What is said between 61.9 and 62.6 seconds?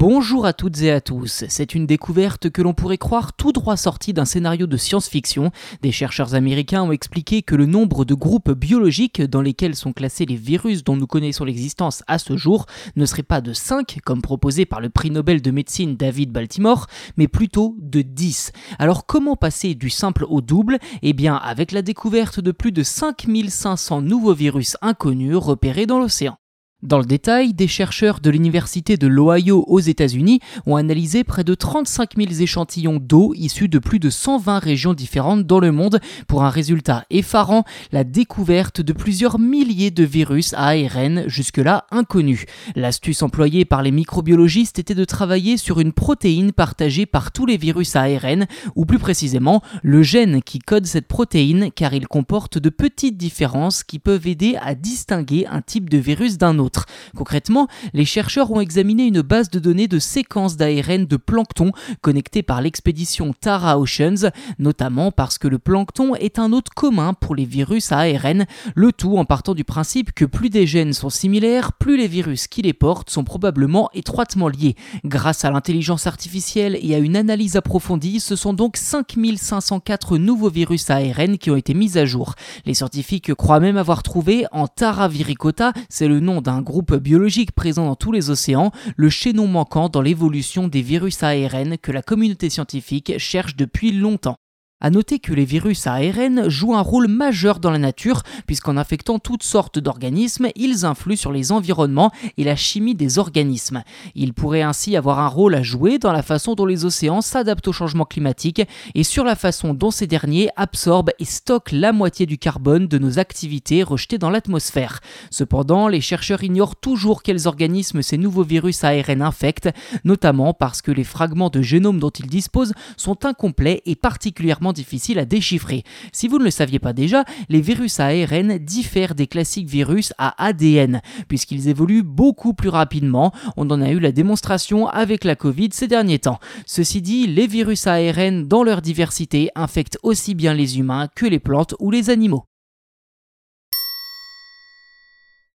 connectées par